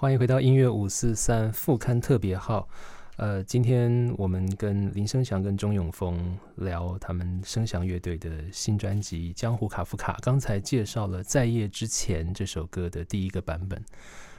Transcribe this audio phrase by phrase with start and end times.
[0.00, 2.68] 欢迎回到音乐五四三副刊特别号。
[3.16, 10.12] 呃，今天我们跟林声祥跟钟永峰聊他们声响乐队的新专辑《江湖卡夫卡》。
[10.22, 13.84] 刚才介绍了《在夜之前》这首歌的第一个版本。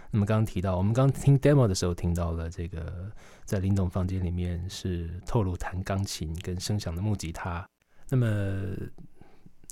[0.09, 3.11] 那么刚刚提到，我们刚听 demo 的时候听到了这个，
[3.43, 7.67] 在林董房间里面是透露弹钢琴跟声响的木吉他。
[8.07, 8.25] 那么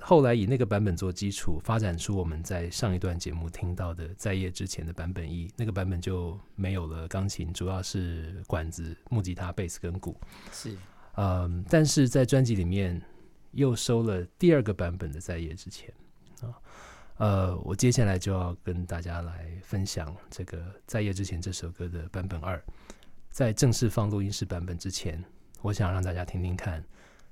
[0.04, 10.16] 后来以那个版本做基础，发展出我们在上一段节目听到的在业之前的版本一，那个版本就没有了钢琴，主要是管子、木吉他、贝斯跟鼓。
[10.52, 10.78] 是，
[11.16, 13.02] 嗯，但是在专辑里面
[13.54, 15.92] 又收了第二个版本的在业之前
[16.42, 16.54] 啊，
[17.18, 22.64] 呃，我接下来就要跟大家来分享这个在业之前这首歌的版本二，
[23.32, 25.22] 在正式放录音室版本之前，
[25.64, 26.84] 我想让大家听听看。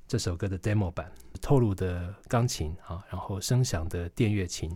[0.08, 4.72] 这首歌的 demo 版透露的钢琴啊，然后声响的电乐琴，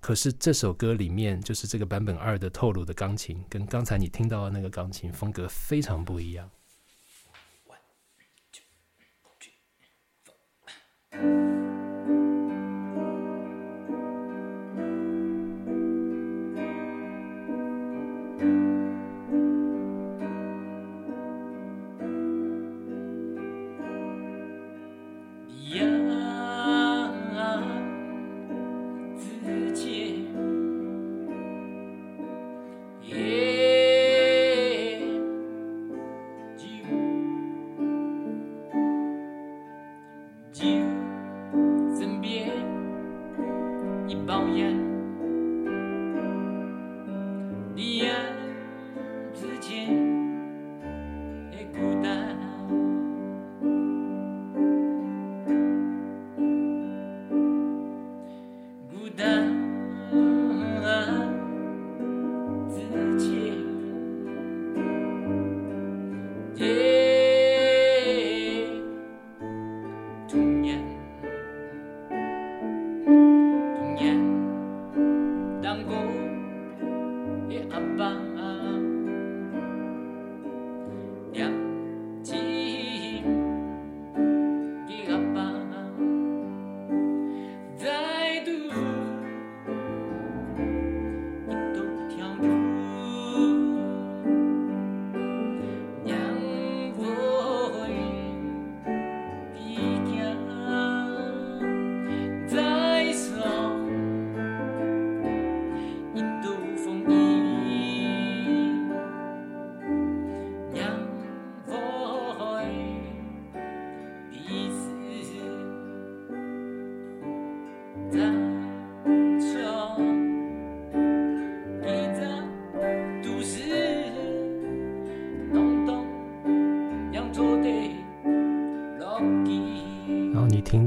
[0.00, 6.50] 可是这首歌里面就是这个版本二的透露的钢琴，跟刚才你听到的那个钢琴风格非常不一样。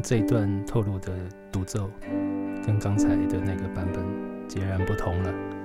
[0.07, 1.11] 这一段透露的
[1.51, 1.91] 独奏，
[2.65, 4.01] 跟刚才的那个版本
[4.47, 5.56] 截然不同了。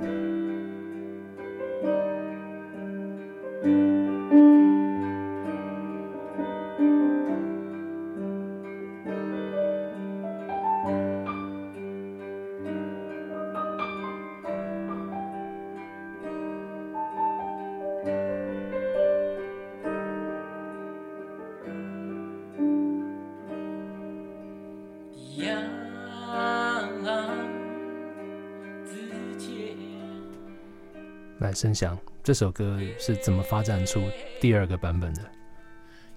[31.55, 34.03] 声响这首歌是怎么发展出
[34.41, 35.23] 第二个版本的？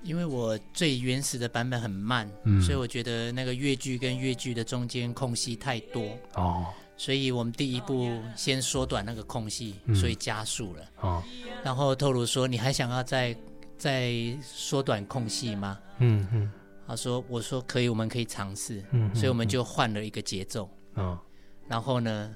[0.02, 2.28] 因为我最原始的版本很慢，
[2.62, 11.22] 所以我觉得那个乐句跟乐句的中间空隙太多哦，所以我们第一步先缩短那个空隙，所以加速了哦。
[11.64, 13.36] 然后透露说：“你还想要再
[13.78, 16.52] 再缩短空隙吗？”嗯嗯，
[16.88, 21.20] 他说：“我说可以，我们可以尝试。”嗯，所以我们就换了一个节奏哦，
[21.68, 22.36] 然后呢？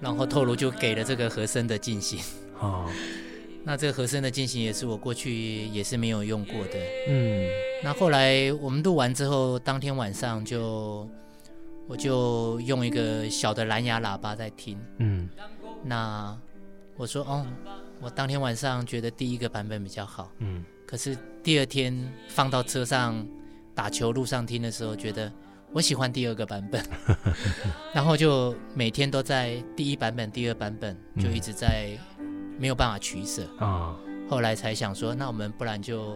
[0.00, 2.18] 然后透露就给了这个和声的进行
[2.58, 2.90] 哦，
[3.62, 7.48] 那这个和声的进行也是我过去也是没有用过的，嗯，
[7.84, 11.08] 那后来我们录完之后，当天晚上就
[11.86, 15.28] 我就用一个小的蓝牙喇叭在听，嗯，
[15.84, 16.36] 那
[16.96, 17.46] 我说哦，
[18.02, 21.96] 我当天晚上觉得第一个版本比较好，嗯，可是第二天
[22.28, 23.26] 放到车上
[23.74, 25.32] 打球路上听的时候，觉得。
[25.74, 26.84] 我喜欢第二个版本，
[27.94, 31.98] 然后就每天都在第一版本、第二版本，就一直在
[32.58, 33.96] 没有办法取舍啊。
[34.28, 36.14] 后来才想说，那我们不然就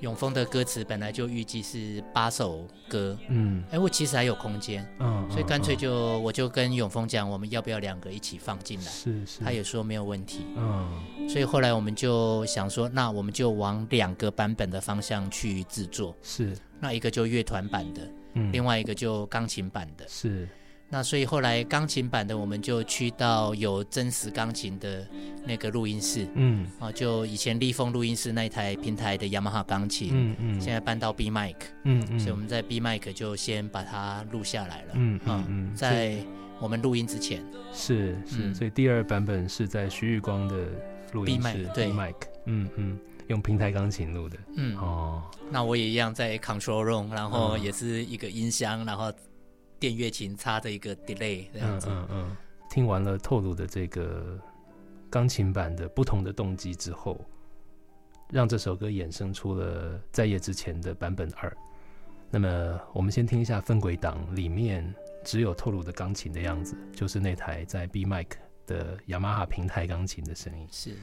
[0.00, 8.90] 永丰的歌词本来就预计是八首歌，嗯，哎，我其实还有空间，嗯，所以干脆就我就跟永丰讲，我们要不要两个一起放进来？
[8.90, 20.48] 是是，他也说没有问题，嗯，所以后来我们就想说，那我们就往两个版本的方向去制作，是，那一个就乐团版的，嗯，另外一个就钢琴版的，是。
[20.92, 25.06] 那所以后来钢琴版的我们就去到有真实钢琴的
[25.46, 31.54] 那个录音室，嗯，啊，就以前立丰录音室那一台平台的雅马哈钢琴，嗯嗯，现在搬到 B Mic，
[31.84, 36.16] 嗯嗯，所以我们在 B Mic 就先把它录下来了，嗯嗯，在
[36.58, 37.40] 我们录音之前
[37.72, 40.56] 是是，所以第二版本是在徐玉光的
[41.12, 42.14] 录音室 B Mic，
[42.46, 42.98] 嗯嗯，
[43.28, 44.76] 用平台钢琴录的，嗯。
[44.76, 45.22] 哦，
[45.52, 49.12] 那我也一样在 Control Room，然后也是一个音箱，然后。
[49.80, 51.88] 电乐琴插着一个 delay 这样子。
[51.90, 52.36] 嗯嗯嗯。
[52.68, 54.38] 听完了透露的这个
[55.10, 57.20] 钢琴版的不同的动机之后，
[58.30, 61.52] 让这首歌衍生出了在夜之前的版本二。
[62.30, 64.94] 那么我们先听一下分轨档里面
[65.24, 68.28] 只有透露的钢琴的样子，就是那台在 B Mic
[68.68, 70.68] 的雅马哈平台钢琴的声音。
[70.70, 70.94] 是。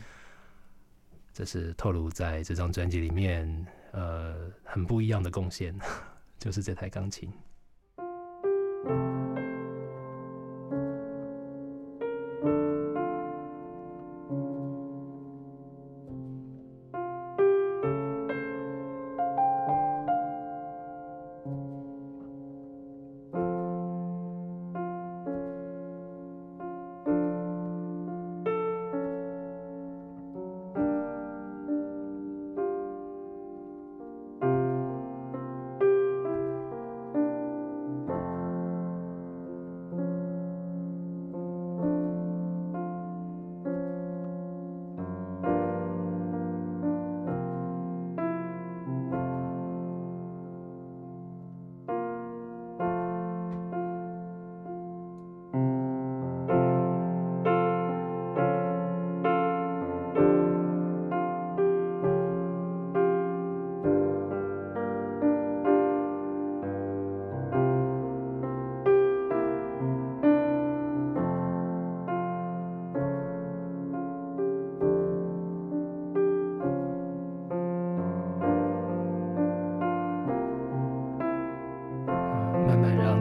[1.34, 5.78] 这是透露在这张专辑里面呃很不一样的贡献，
[6.40, 7.30] 就是这台钢琴。
[8.84, 9.56] Música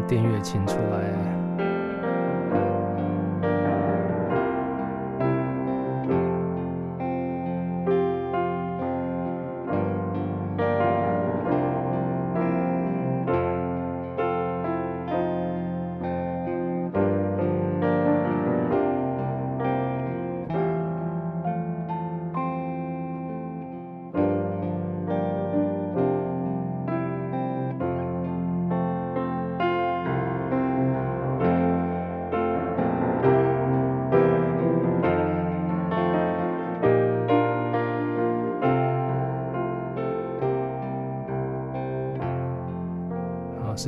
[0.09, 1.06] 电乐琴出来。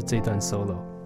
[0.08, 0.97] 这段 solo。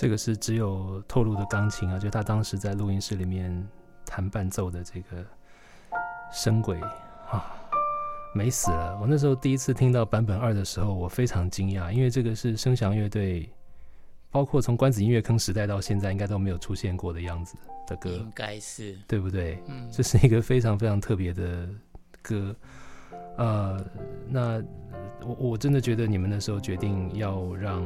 [0.00, 3.68] 这个是只有透露的钢琴啊，就他当时在录音室里面
[4.06, 5.26] 弹伴奏的这个
[6.32, 6.78] 声轨
[7.28, 7.52] 啊，
[8.32, 8.96] 美死了！
[9.00, 13.50] 我那时候第一次听到版本二的时候，我非常惊讶，因为这个是声响乐队，
[14.30, 19.60] 包括从关子音乐坑时代到现在，应该都没有出现过的样子的歌，应该是对不对？
[19.66, 21.68] 嗯，这是一个非常非常特别的
[22.22, 22.54] 歌。
[23.36, 23.84] 呃，
[24.28, 24.62] 那
[25.26, 27.82] 我我真的觉得你们那时候决定要让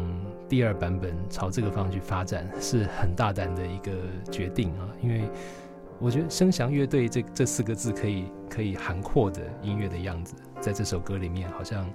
[0.49, 3.93] 第二版本朝这个方向去发展，是很大胆的一个
[4.31, 4.89] 决定啊！
[5.03, 5.29] 因为
[5.99, 11.91] 我觉得声响乐队这这四个字可以可以涵括的音乐的样子，在这首歌里面好像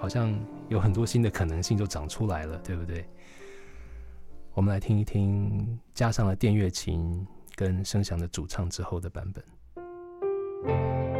[0.00, 0.34] 好像
[0.68, 3.06] 有很多新的可能性就长出来了，对不对？
[4.54, 11.13] 我们来听一听，加上了电乐琴跟声响的主唱之后的版本。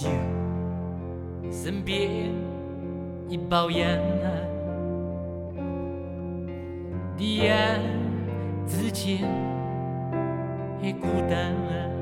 [0.00, 0.08] 酒，
[1.52, 2.32] 身边
[3.28, 4.32] 一包烟啊，
[7.18, 7.78] 烟
[8.66, 9.18] 之间
[10.80, 11.99] 也孤单了、啊。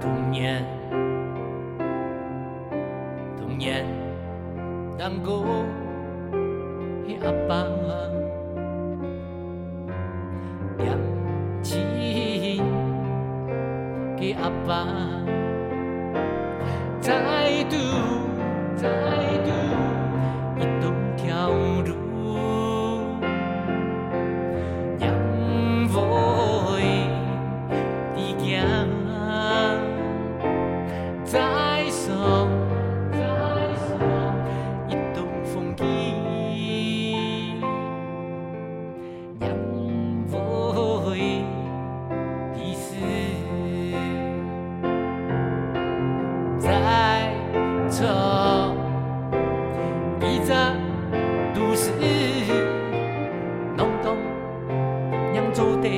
[0.00, 0.64] 童年。
[3.38, 3.84] 童年。
[4.98, 5.44] 能够
[7.06, 7.54] 给阿爸。
[7.54, 8.10] 了
[10.78, 10.98] 两
[14.16, 14.86] 给阿爸。
[17.00, 17.35] 在
[55.56, 55.88] 走的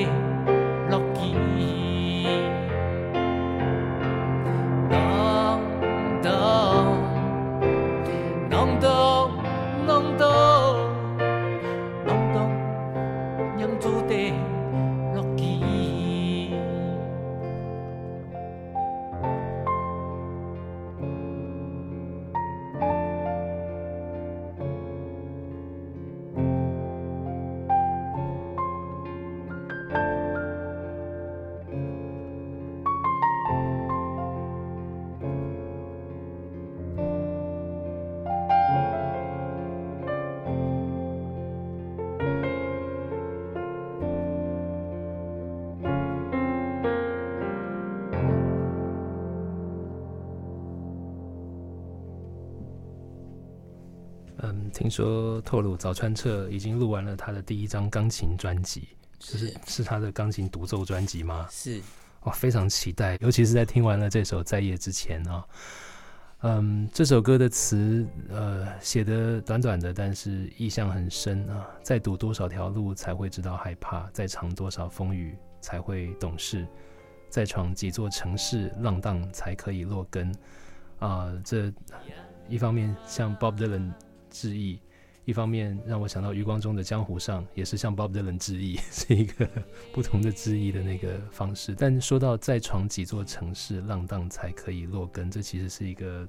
[54.72, 61.46] 听说透露早川彻已经录完了他的第一张钢琴专辑，就是是他的钢琴独奏专辑吗？
[61.50, 61.80] 是，
[62.22, 65.46] 哇，非常期待，尤其是在听完了这首《在夜之前》啊，
[66.42, 71.66] 嗯，这首歌的词呃写的短短的，但是意象很深啊。
[71.82, 74.08] 再堵多少条路才会知道害怕？
[74.12, 76.66] 再尝多少风雨才会懂事？
[77.28, 80.32] 再闯几座城市，浪荡才可以落根？
[81.00, 81.72] 啊，这
[82.48, 83.92] 一方面像 Bob Dylan
[84.40, 84.78] 致意，
[85.24, 89.48] 一方面让我想到余光中的江湖上也是向 Bob Dylan 致意， 是一个
[89.92, 91.74] 不同的致意的那个方式。
[91.76, 96.28] 但说到再闯几座城市，浪荡才可以落根，这其实是一个。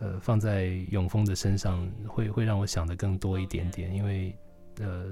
[0.00, 4.36] 呃，放在永丰的身上，会会让我想的更多一点点，因为，
[4.80, 5.06] 呃，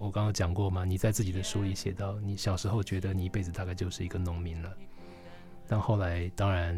[0.00, 4.74] 我刚刚讲过嘛，你在自己的书里写到，你小时候觉得你一辈子大概就是一个农民了，
[5.70, 6.74] 但后来当然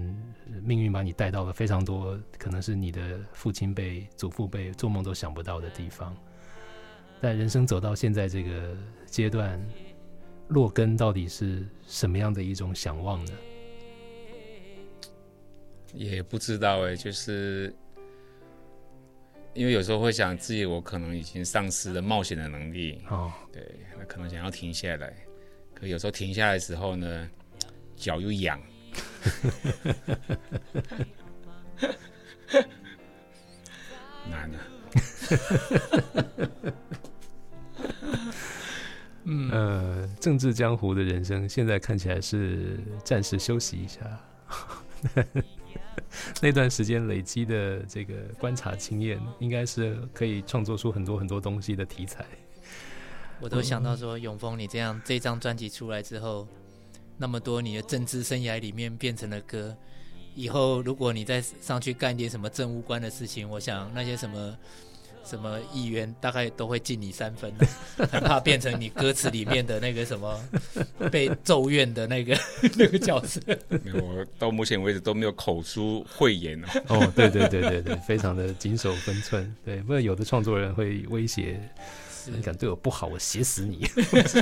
[0.65, 6.13] 命运把你带到了非常多，可能是你的父亲辈、祖父辈做梦都想不到的地方，
[7.21, 9.65] 但人生走到现在这个阶段，
[10.49, 13.33] 落根到底是什么样的一种想望呢？
[15.95, 17.73] 也不知道哎，就是
[19.55, 23.33] 因为有时候会想自己，我可能已经丧失了冒险的能力哦。
[23.53, 23.65] 对，
[23.97, 25.15] 那可能想要停下来，
[25.75, 27.31] 可有时候停下来的时候呢，
[27.95, 28.61] 脚又痒。
[34.31, 34.57] 难啊。
[39.25, 44.01] 嗯呃，政治江湖的人生，现在看起来是暂时休息一下。
[46.43, 52.25] 那段时间累积的这个观察经验，应该是可以创作出很多很多东西的题材。
[53.41, 56.49] 我都想到说，永峰，你这样这张专辑出来之后，
[57.21, 59.77] 那么多你的政治生涯里面变成了歌，
[60.35, 64.57] 以后如果你再上去干点什么政务官的事情，我想那些什么。
[65.23, 67.53] 什么议员大概都会敬你三分，
[68.11, 70.43] 很怕变成你歌词里面的那个什么
[71.13, 72.37] 被咒怨的那个
[72.75, 73.39] 那个角色。
[73.93, 76.69] 我到目前为止都没有口出秽言哦。
[76.89, 79.55] 哦，对对对对对，非常的谨守分寸。
[79.63, 81.61] 对，不然有的创作人会威胁。
[82.27, 83.87] 你敢对我不好，我写死你！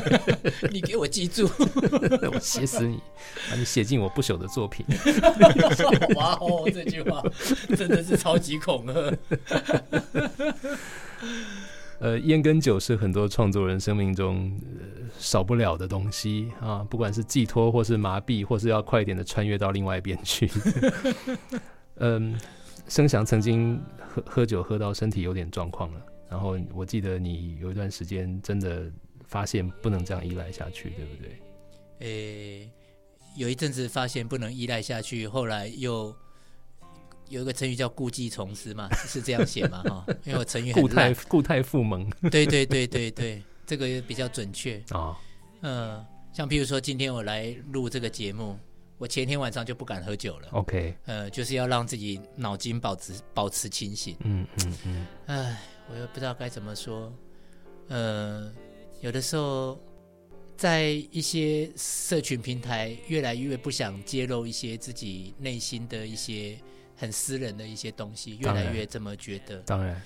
[0.73, 1.49] 你给我记住，
[2.33, 2.99] 我写死你，
[3.51, 4.85] 把你写进我不朽的作品。
[6.17, 7.23] 哇哦，这句话
[7.77, 9.19] 真的是超级恐吓。
[12.01, 14.57] 呃，烟跟酒是很多创作人生命中
[15.19, 20.49] 少不了的东西啊，不管是寄托，或是麻痹，或是要快一点的穿越到另外一边去。
[21.97, 22.39] 嗯，
[22.89, 26.01] 声祥曾经喝喝酒喝到身体有点状况了。
[26.31, 28.91] 然后我记得你有一段时间真的
[29.27, 31.41] 发现不能这样依赖下去，对不对？
[32.01, 32.71] 诶，
[33.37, 36.15] 有一阵子发现不能依赖下去，后来又
[37.29, 39.83] 有一个成语叫故技重施嘛， 是这样写嘛？
[39.85, 45.17] 哈，因为我成语很固态固态复萌，对对对对对，这个比较准确啊。
[45.63, 48.59] 嗯，像譬如说今天我来录这个节目，
[48.99, 50.49] 我前天晚上就不敢喝酒了。
[50.53, 54.17] OK，呃，就是要让自己脑筋保持保持清醒。
[54.21, 55.59] 嗯嗯嗯，唉。
[55.91, 57.13] 我又不知道该怎么说，
[57.89, 58.53] 呃，
[59.01, 59.79] 有的时候
[60.57, 66.59] 在一些社群平台，越来越不想揭露一些自己内心的一些
[66.95, 69.59] 很私人的一些东西，越来越这么觉得。
[69.61, 70.03] 当然，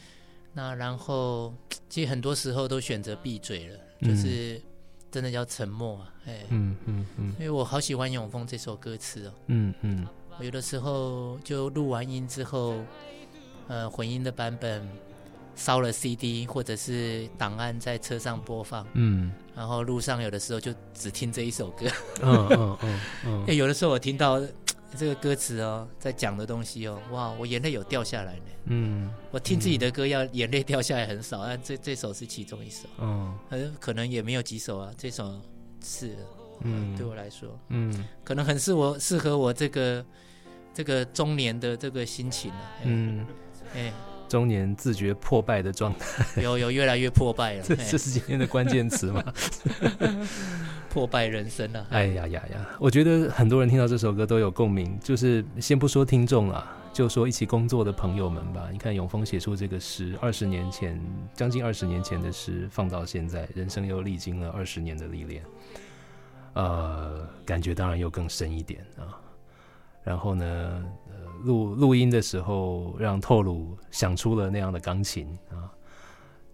[0.52, 1.52] 那然后
[1.88, 4.62] 其实很多时候都选择闭嘴了，就是
[5.10, 10.06] 真的叫沉默啊，哎，嗯嗯嗯，因为我好喜欢《永丰》这首歌词哦，嗯嗯，
[10.38, 12.76] 我有的时候就录完音之后，
[13.66, 14.86] 呃，混音的版本。
[15.62, 21.86] 烧了 CD 或者是档案在车上播放，嗯，然后路上有的时候就只听这一首歌，
[22.20, 24.42] 嗯嗯嗯嗯，哎， 有的时候我听到
[24.96, 33.38] 这个歌词哦，在讲的东西哦，哇，我眼泪有掉下来呢，嗯，我听自己的歌要眼泪掉下来很少，但这这首是其中一首，嗯，
[33.78, 35.40] 可能也没有几首啊，这首
[35.84, 36.16] 是，
[36.62, 40.04] 嗯，对我来说，嗯，可能很适我适合我这个
[40.74, 43.24] 这个中年的这个心情啊，嗯，
[43.74, 43.92] 哎。
[44.32, 49.22] 中年自觉破败的状态，有有越来越破败了， 这这是今天的关键词吗？
[50.88, 51.86] 破败人生啊！
[51.90, 52.66] 哎呀呀呀！
[52.78, 58.68] 我觉得很多人听到这首歌都有共鸣，就是先不说听众了，就说一起工作的朋友们吧。
[58.72, 60.98] 你看永峰写出这个诗，二十年前，
[61.34, 65.42] 将近二十年前的诗，放到现在，人生又历经了二十年的历练，
[66.54, 69.20] 呃，感觉当然又更深一点啊。
[70.04, 70.84] 然后呢？
[71.44, 75.66] 录录音的时候，让透鲁想出了那样的钢琴啊。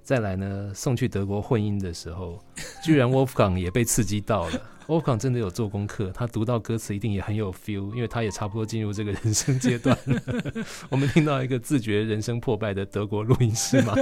[0.02, 2.42] 再来呢，送去德国混音的时候，
[2.82, 4.60] 居然 Wolfgang 也被刺激到了。
[4.86, 10.22] Wolfgang 真的有做功课，他读到歌词一定也很有 feel，因为他也差不多进入这个人生阶段了。
[10.88, 13.94] 我们听到一个自觉人生破败的德国录音师嘛。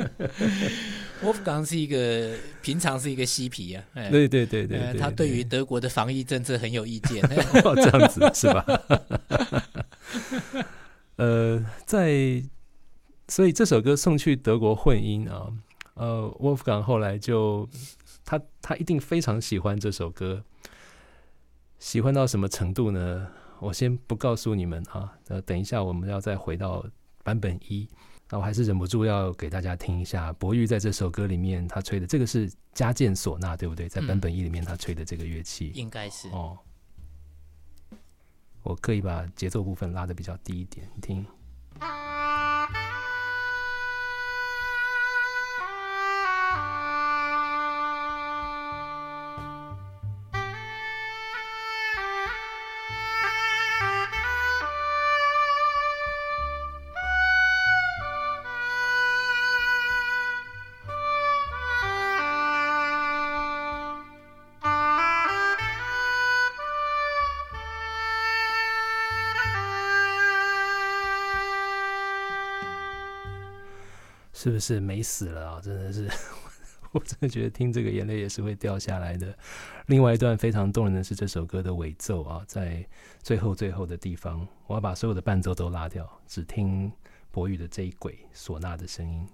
[1.22, 7.22] Wolfgang 是一个平常是一个嬉皮啊，对对对对，他对于德国的防疫政策很有意见。
[7.76, 8.64] 这样子是吧？
[11.16, 12.42] 呃，在
[13.28, 15.52] 所以这首歌送去德国混音啊，
[15.94, 17.68] 呃，Wolfgang 后来就
[18.24, 20.44] 他他一定非常喜欢这首歌，
[21.78, 23.28] 喜欢到什么程度呢？
[23.58, 26.84] 我先不告诉你们啊，呃，等一下我们要再回到
[27.24, 27.88] 版本一，
[28.28, 33.88] 那我还是忍不住要给大家听一下博玉在这首歌里面他吹的这个是加键唢呐，对不对？
[33.88, 36.58] 在版本一里面他吹的这个乐器应该是哦。
[38.62, 41.24] 我可以把节奏部分拉的比较低一点，你听。
[74.46, 75.60] 是不是美死了啊？
[75.60, 76.08] 真的是，
[76.92, 79.36] 我真的觉得听这个眼泪也是会掉下来的。
[79.86, 82.86] 另外一段非常动人的是这首歌的尾奏啊，在
[83.24, 86.92] 最后最后的地方，我要把所有的伴奏都拉掉，只听
[87.32, 89.26] 博宇的这一轨唢呐的声音。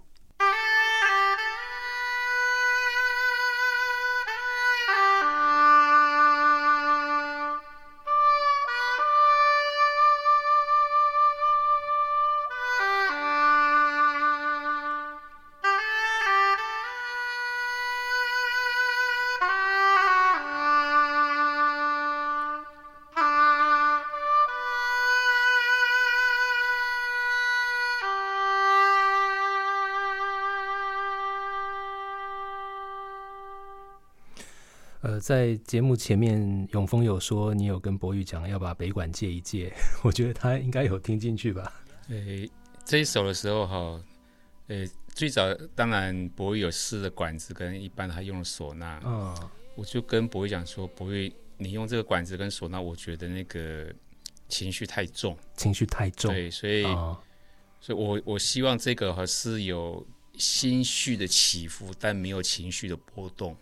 [35.22, 41.80] 在节目前面，永峰有说你有跟博宇讲要把北管借一借， 我觉得他应该有听进去吧。
[42.08, 42.50] 诶，
[42.84, 44.04] 这一首的时候哈，
[44.66, 49.32] 诶，最早当然博宇有试的管子跟一般他用的唢呐，嗯，
[49.76, 53.94] 我就跟博宇讲说，博宇你用这个管子跟唢呐，我觉得那个
[54.48, 56.82] 情绪太重，情绪太重，对，所以，
[57.80, 60.04] 所以我我希望这个哈是有
[60.36, 63.56] 心绪的起伏，但没有情绪的波动。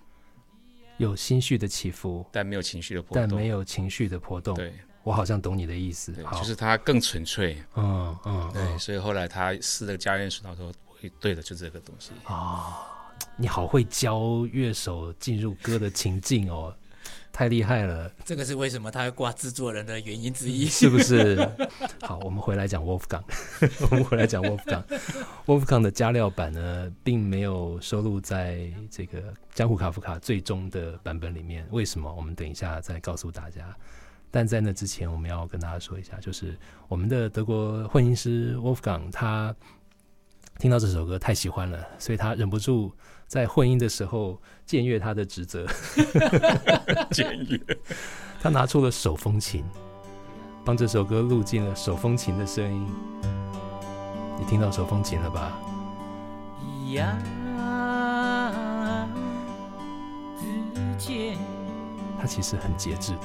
[1.00, 3.26] 有心绪的起伏，但没有情绪的波动。
[3.26, 4.54] 但没有情绪的波动。
[4.54, 6.12] 对，我好像懂你的意思。
[6.12, 7.56] 就是它更纯粹。
[7.74, 8.50] 嗯嗯。
[8.52, 10.70] 对，所以后来他试了加练手他说
[11.18, 12.86] ：“对的，就这个东西。”啊，
[13.34, 16.74] 你好会教乐手进入歌的情境哦。
[17.32, 18.10] 太厉害了！
[18.24, 21.36] 这个是为什么他会挂制作人的原因之一，是不是？
[22.02, 23.22] 好，我们回来讲 Wolfgang，
[23.90, 24.82] 我们回来讲 Wolfgang。
[25.46, 31.66] Wolfgang 的加料版呢，并没有收录在这个江湖卡夫卡最终的版本里面。
[31.70, 32.12] 为什么？
[32.12, 33.74] 我们等一下再告诉大家。
[34.32, 36.56] 但在那之前，我们要跟大家说一下，就是
[36.88, 39.54] 我们的德国混音师 Wolfgang，他
[40.61, 42.92] 听到这首歌太喜欢了，所以他忍不住。
[43.27, 45.64] 在混音的时候，僭越他的职责。
[47.12, 47.59] 僭越，
[48.42, 49.64] 他拿出了手风琴，
[50.64, 52.87] 帮这首歌录进了手风琴的声音。
[54.38, 55.59] 你听到手风琴了吧？
[56.92, 57.16] 呀，
[62.20, 63.20] 他其实很节制的，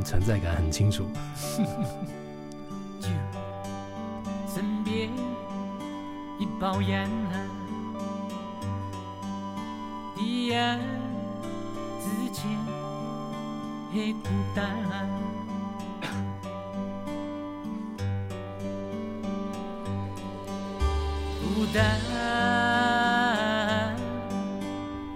[0.00, 1.04] 但存在感很清楚。
[2.98, 3.08] 酒
[4.48, 5.10] 身边
[6.38, 7.36] 一包烟啊，
[10.16, 10.78] 一夜
[12.00, 12.44] 之间
[13.92, 14.74] 很孤单，
[21.42, 21.84] 孤单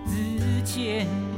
[0.06, 1.33] 之前。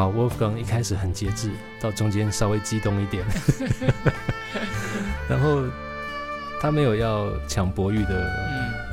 [0.00, 3.22] 好，Wolfgang 一开始很节制，到中间稍微激动一点，
[5.28, 5.62] 然后
[6.58, 8.26] 他没有要抢博玉的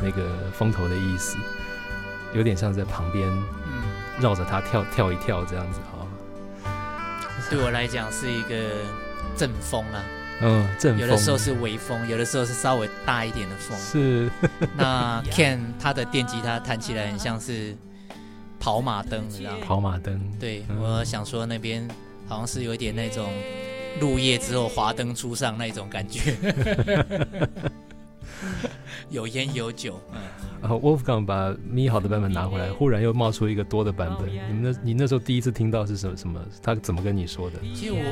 [0.04, 1.38] 那个风头的意思，
[2.34, 3.26] 有点像在旁边
[4.20, 6.06] 绕着他跳跳一跳这样子哈。
[7.50, 8.56] 对我来讲是一个
[9.38, 10.04] 阵风啊。
[10.42, 13.80] 嗯，阵有的时候是微风，有的时候是稍微大一点的风。
[13.80, 14.30] 是，
[14.76, 17.74] 那 Ken 他的电吉他弹起来很像是
[18.68, 19.58] 跑马灯，你知道吗？
[19.66, 20.20] 跑马灯。
[20.38, 21.88] 对，我想说那边
[22.28, 23.32] 好像是有一点那种
[23.98, 26.36] 入夜之后华灯初上那种感觉，
[29.10, 29.98] 有烟有酒。
[30.12, 30.20] 嗯。
[30.60, 34.28] 然后 Wolfgang 把咪好的版本拿回来，忽然又冒出一个多的版本。
[34.30, 36.18] 你们那，你那时候第一次听到是什么？
[36.18, 36.42] 什么？
[36.62, 37.60] 他怎么跟你说的？
[37.74, 38.04] 其实我。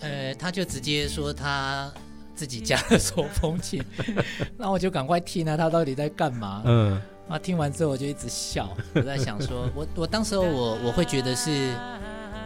[0.00, 1.92] 呃，他就直接说他
[2.34, 3.84] 自己家的手风琴，
[4.56, 6.62] 那我就赶快听啊，他到底在干嘛？
[6.64, 11.72] 嗯，啊，听完之后我就一直笑，我在想说，我我当时候我我会觉得是，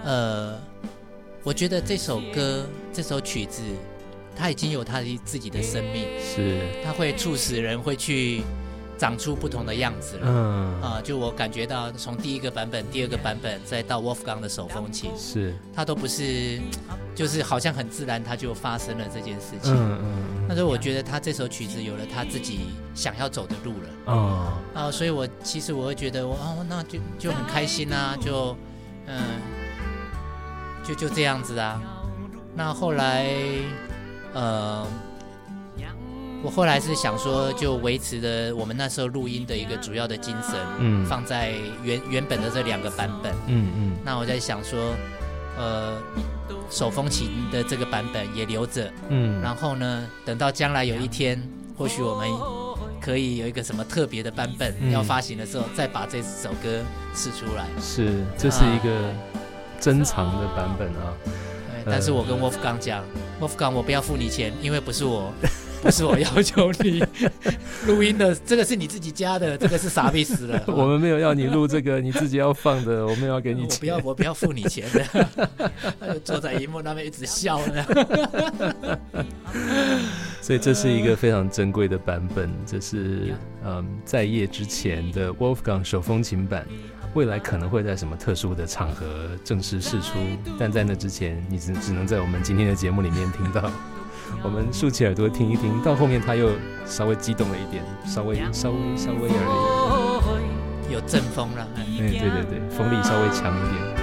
[0.04, 0.58] 呃，
[1.42, 3.62] 我觉得这首歌这首曲子，
[4.36, 8.42] 它已经有它的自己的生命，是，它会促使人会去。
[8.98, 16.58] 长出不同的样子了，嗯啊，就我感觉到从第一个版本、第二个版本，再到 Wolfgang 的手风琴，是它都不是，
[17.14, 19.72] 就是好像很自然，它就发生了这件事情。
[19.72, 20.46] 嗯嗯。
[20.48, 23.88] 但是我觉得他这首曲子有了他自己想要走的路了。
[24.06, 28.56] 哦啊，所以我其实我会觉得，我哦，那就就很开心啊，就
[29.06, 29.22] 嗯，
[30.82, 31.80] 就就这样子啊。
[32.54, 33.28] 那后来，
[34.34, 34.84] 呃。
[36.40, 43.92] 我后来是想说，就维持的我们那时候录音的一个主要的精神，嗯，放在原原本的这两个版本，嗯嗯。
[44.04, 44.94] 那我在想说，
[45.58, 45.98] 呃，
[46.70, 49.42] 手风琴的这个版本也留着，嗯。
[49.42, 51.42] 然后呢，等到将来有一天，
[51.76, 52.28] 或许我们
[53.00, 56.84] 可以有一个什么特别的版本要发行的时候，再把这首歌
[57.16, 57.66] 试出来。
[57.80, 59.12] 是，这是一个
[59.80, 61.12] 珍藏的版本啊。
[61.84, 63.02] 但是我跟 Wolfgang 讲
[63.40, 65.32] ，Wolfgang 我不要付你钱，因为不是我。
[65.80, 67.02] 不是我要求你
[67.86, 70.62] 录音的，这个是你自己加的，这个是傻逼死了。
[70.66, 73.80] 我们没有要你录这个，你自己要放的，我们要给你钱。
[73.80, 76.18] 不要，我不要付你钱的。
[76.24, 77.84] 坐在荧幕那边一直笑呢。
[80.40, 86.66] 所以这是一个非常珍贵的版本，这是嗯在夜之前的 Wolfgang 手风琴版，
[87.14, 89.06] 未来可能会在什么特殊的场合
[89.44, 90.18] 正式试出，
[90.58, 93.70] 但在那之前，你只只能在我们今天的节目里面听到。
[94.42, 96.50] 我们竖起耳朵听一听，到后面他又
[96.86, 100.40] 稍微激动了一点，稍微稍微稍微而
[100.88, 103.97] 已，有阵风了，哎，对对对，风力稍微强一点。